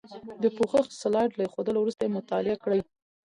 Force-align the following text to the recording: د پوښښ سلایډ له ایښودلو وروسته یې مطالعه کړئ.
د 0.41 0.43
پوښښ 0.57 0.85
سلایډ 1.01 1.31
له 1.37 1.43
ایښودلو 1.45 1.79
وروسته 1.81 2.01
یې 2.03 2.15
مطالعه 2.17 2.57
کړئ. 2.63 2.79